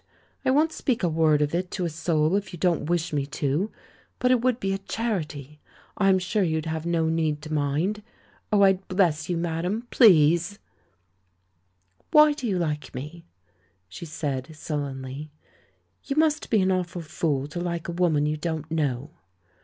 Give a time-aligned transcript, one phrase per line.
[0.43, 3.27] I won't speak a word of it to a soul if you don't wish me
[3.27, 3.71] to;
[4.17, 5.61] but it would be a charity—
[5.95, 8.01] I'm sure you'd have no need to mind.
[8.51, 9.85] Oh, I'd bless you, madame!
[9.91, 10.57] Please
[12.09, 13.27] 1" "Why do you like me?"
[13.87, 15.29] she said sullenly.
[16.05, 19.11] "You must be an awful fool to like a woman you don't know